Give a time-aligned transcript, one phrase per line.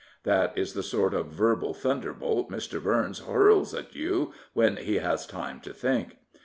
[0.23, 2.81] That is the sort of verbal thunderbolt Mr.
[2.83, 6.17] Burns hurls at you when he has time to think.